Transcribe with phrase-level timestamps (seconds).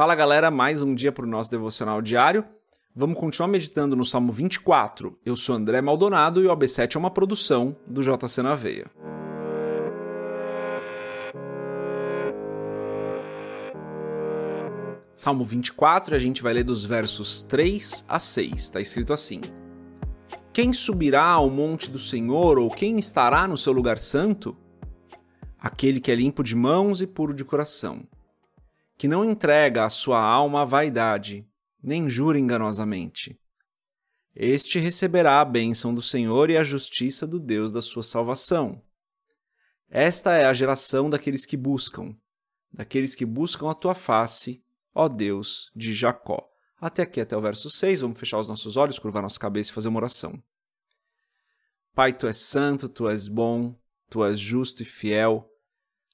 [0.00, 2.42] Fala galera, mais um dia para o nosso devocional diário.
[2.96, 5.14] Vamos continuar meditando no Salmo 24.
[5.22, 8.90] Eu sou André Maldonado e o AB7 é uma produção do JC na Veia.
[15.14, 18.54] Salmo 24, a gente vai ler dos versos 3 a 6.
[18.54, 19.42] Está escrito assim:
[20.50, 24.56] Quem subirá ao monte do Senhor ou quem estará no seu lugar santo?
[25.58, 28.06] Aquele que é limpo de mãos e puro de coração
[29.00, 31.48] que não entrega a sua alma à vaidade,
[31.82, 33.40] nem jura enganosamente.
[34.36, 38.82] Este receberá a bênção do Senhor e a justiça do Deus da sua salvação.
[39.88, 42.14] Esta é a geração daqueles que buscam,
[42.70, 44.62] daqueles que buscam a tua face,
[44.94, 46.46] ó Deus de Jacó.
[46.78, 49.72] Até aqui, até o verso 6, vamos fechar os nossos olhos, curvar nossa cabeça e
[49.72, 50.38] fazer uma oração.
[51.94, 53.74] Pai, tu és santo, tu és bom,
[54.10, 55.49] tu és justo e fiel.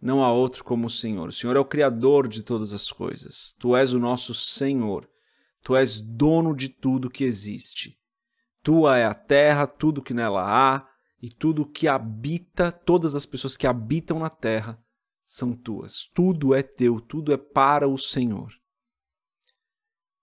[0.00, 1.28] Não há outro como o Senhor.
[1.28, 3.54] O Senhor é o Criador de todas as coisas.
[3.58, 5.08] Tu és o nosso Senhor.
[5.62, 7.98] Tu és dono de tudo que existe.
[8.62, 10.86] Tua é a terra, tudo que nela há,
[11.20, 14.78] e tudo que habita, todas as pessoas que habitam na terra
[15.24, 16.06] são tuas.
[16.14, 18.52] Tudo é teu, tudo é para o Senhor.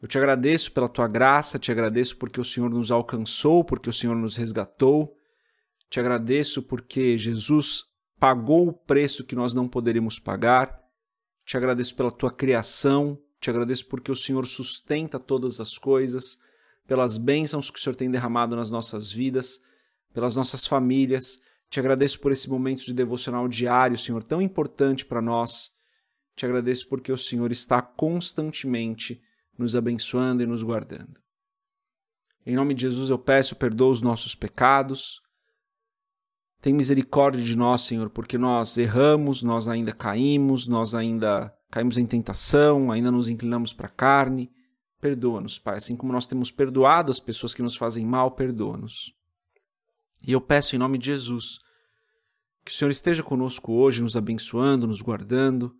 [0.00, 3.92] Eu te agradeço pela tua graça, te agradeço porque o Senhor nos alcançou, porque o
[3.92, 5.14] Senhor nos resgatou.
[5.90, 7.84] Te agradeço porque Jesus
[8.18, 10.82] pagou o preço que nós não poderíamos pagar.
[11.44, 16.38] Te agradeço pela tua criação, te agradeço porque o Senhor sustenta todas as coisas,
[16.86, 19.60] pelas bênçãos que o Senhor tem derramado nas nossas vidas,
[20.12, 21.38] pelas nossas famílias.
[21.70, 25.70] Te agradeço por esse momento de devocional diário, Senhor, tão importante para nós.
[26.34, 29.22] Te agradeço porque o Senhor está constantemente
[29.56, 31.20] nos abençoando e nos guardando.
[32.46, 35.20] Em nome de Jesus eu peço, perdoa os nossos pecados,
[36.60, 42.06] tem misericórdia de nós, Senhor, porque nós erramos, nós ainda caímos, nós ainda caímos em
[42.06, 44.50] tentação, ainda nos inclinamos para a carne.
[45.00, 45.76] Perdoa-nos, Pai.
[45.76, 49.14] Assim como nós temos perdoado as pessoas que nos fazem mal, perdoa-nos.
[50.26, 51.60] E eu peço em nome de Jesus
[52.64, 55.74] que o Senhor esteja conosco hoje, nos abençoando, nos guardando.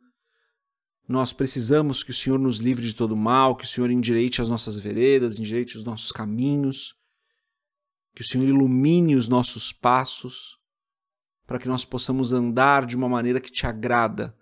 [1.08, 4.48] Nós precisamos que o Senhor nos livre de todo mal, que o Senhor endireite as
[4.48, 6.94] nossas veredas, endireite os nossos caminhos,
[8.14, 10.57] que o Senhor ilumine os nossos passos
[11.48, 14.36] para que nós possamos andar de uma maneira que te agrada.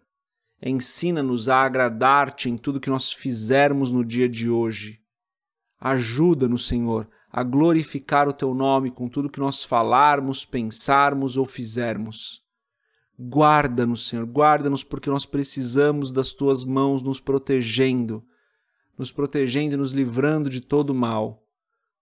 [0.60, 5.00] Ensina-nos a agradar-te em tudo que nós fizermos no dia de hoje.
[5.78, 12.42] Ajuda-nos, Senhor, a glorificar o teu nome com tudo que nós falarmos, pensarmos ou fizermos.
[13.16, 18.26] Guarda-nos, Senhor, guarda-nos porque nós precisamos das tuas mãos nos protegendo,
[18.98, 21.46] nos protegendo e nos livrando de todo mal,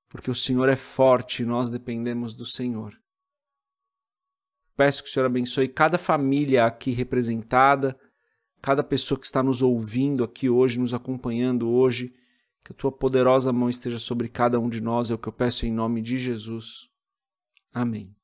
[0.09, 3.04] porque o Senhor é forte e nós dependemos do Senhor.
[4.77, 7.97] Peço que o Senhor abençoe cada família aqui representada,
[8.61, 12.13] cada pessoa que está nos ouvindo aqui hoje, nos acompanhando hoje.
[12.65, 15.33] Que a tua poderosa mão esteja sobre cada um de nós, é o que eu
[15.33, 16.89] peço em nome de Jesus.
[17.73, 18.17] Amém.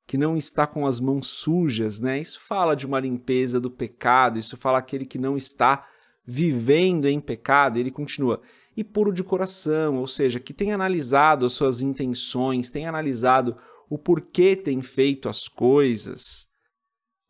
[0.08, 2.20] que não está com as mãos sujas, né?
[2.20, 5.86] Isso fala de uma limpeza do pecado, isso fala aquele que não está
[6.26, 7.78] vivendo em pecado.
[7.78, 8.42] Ele continua:
[8.76, 13.58] e puro de coração, ou seja, que tem analisado as suas intenções, tem analisado
[13.94, 16.48] o porquê tem feito as coisas.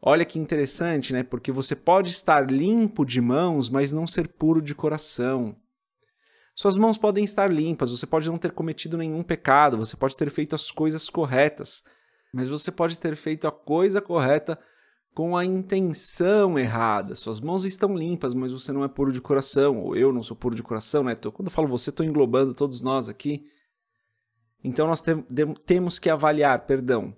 [0.01, 1.21] Olha que interessante, né?
[1.21, 5.57] Porque você pode estar limpo de mãos, mas não ser puro de coração.
[6.55, 10.29] Suas mãos podem estar limpas, você pode não ter cometido nenhum pecado, você pode ter
[10.29, 11.83] feito as coisas corretas,
[12.33, 14.57] mas você pode ter feito a coisa correta
[15.13, 17.13] com a intenção errada.
[17.13, 20.37] Suas mãos estão limpas, mas você não é puro de coração, ou eu não sou
[20.37, 21.13] puro de coração, né?
[21.13, 23.45] Quando eu falo você, estou englobando todos nós aqui.
[24.63, 25.13] Então nós te
[25.65, 27.13] temos que avaliar, perdão,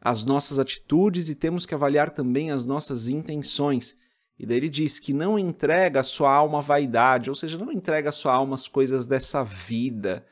[0.00, 3.96] as nossas atitudes e temos que avaliar também as nossas intenções.
[4.38, 7.70] E daí ele diz que não entrega a sua alma à vaidade, ou seja, não
[7.70, 10.24] entrega a sua alma às coisas dessa vida.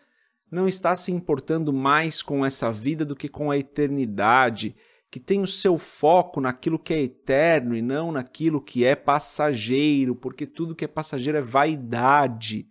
[0.50, 4.74] Não está se importando mais com essa vida do que com a eternidade,
[5.10, 10.16] que tem o seu foco naquilo que é eterno e não naquilo que é passageiro,
[10.16, 12.66] porque tudo que é passageiro é vaidade.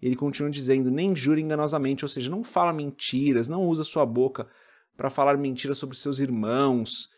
[0.00, 4.46] Ele continua dizendo: nem jure enganosamente, ou seja, não fala mentiras, não usa sua boca
[4.96, 7.08] para falar mentiras sobre seus irmãos.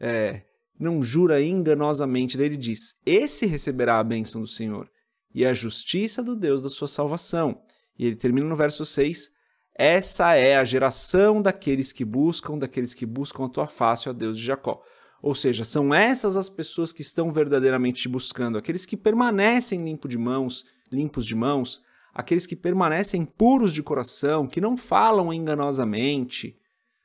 [0.00, 0.42] É,
[0.78, 2.36] não jura enganosamente.
[2.36, 4.88] Daí ele diz: Esse receberá a bênção do Senhor
[5.34, 7.60] e a justiça do Deus da sua salvação.
[7.98, 9.30] E ele termina no verso 6:
[9.74, 14.38] Essa é a geração daqueles que buscam, daqueles que buscam a tua face, ó Deus
[14.38, 14.82] de Jacó.
[15.20, 20.06] Ou seja, são essas as pessoas que estão verdadeiramente te buscando, aqueles que permanecem limpo
[20.06, 21.82] de mãos, limpos de mãos,
[22.14, 26.58] aqueles que permanecem puros de coração, que não falam enganosamente,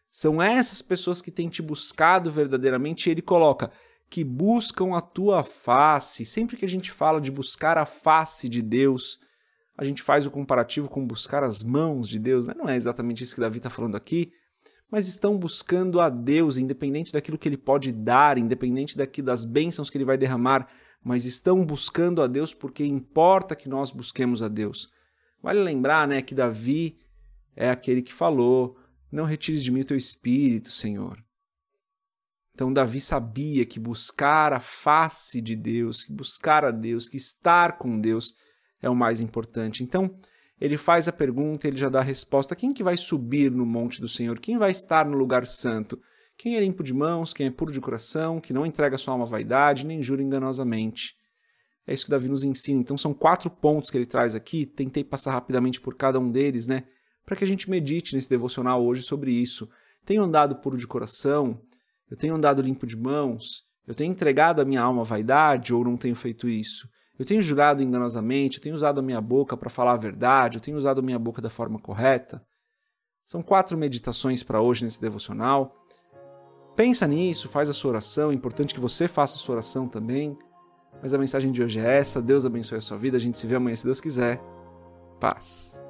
[0.10, 3.08] são essas pessoas que têm te buscado verdadeiramente.
[3.08, 3.72] E ele coloca
[4.10, 6.24] que buscam a tua face.
[6.24, 9.20] Sempre que a gente fala de buscar a face de Deus,
[9.76, 12.46] a gente faz o comparativo com buscar as mãos de Deus.
[12.46, 12.54] Né?
[12.56, 14.32] Não é exatamente isso que Davi está falando aqui,
[14.92, 19.90] mas estão buscando a Deus, independente daquilo que ele pode dar, independente daqui, das bênçãos
[19.90, 20.68] que ele vai derramar,
[21.04, 24.90] mas estão buscando a Deus porque importa que nós busquemos a Deus.
[25.42, 26.98] Vale lembrar né, que Davi
[27.56, 28.78] é aquele que falou
[29.12, 31.24] não retires de mim o teu espírito, Senhor.
[32.54, 37.78] Então, Davi sabia que buscar a face de Deus, que buscar a Deus, que estar
[37.78, 38.34] com Deus
[38.82, 39.84] é o mais importante.
[39.84, 40.16] Então,
[40.60, 44.00] ele faz a pergunta, ele já dá a resposta: quem que vai subir no monte
[44.00, 44.40] do Senhor?
[44.40, 46.00] Quem vai estar no lugar santo?
[46.38, 49.26] Quem é limpo de mãos, quem é puro de coração, que não entrega sua alma
[49.26, 51.16] à vaidade, nem jura enganosamente.
[51.86, 52.80] É isso que Davi nos ensina.
[52.80, 54.66] Então, são quatro pontos que ele traz aqui.
[54.66, 56.84] Tentei passar rapidamente por cada um deles, né?
[57.26, 59.70] para que a gente medite nesse devocional hoje sobre isso.
[60.06, 61.60] Tenho andado puro de coração?
[62.10, 63.64] Eu tenho andado limpo de mãos?
[63.88, 66.88] Eu tenho entregado a minha alma à vaidade ou não tenho feito isso?
[67.18, 68.58] Eu tenho jurado enganosamente?
[68.58, 70.58] Eu tenho usado a minha boca para falar a verdade?
[70.58, 72.46] Eu tenho usado a minha boca da forma correta?
[73.24, 75.83] São quatro meditações para hoje nesse devocional.
[76.76, 78.32] Pensa nisso, faz a sua oração.
[78.32, 80.38] É importante que você faça a sua oração também.
[81.02, 82.22] Mas a mensagem de hoje é essa.
[82.22, 83.18] Deus abençoe a sua vida.
[83.18, 84.42] A gente se vê amanhã se Deus quiser.
[85.20, 85.82] Paz.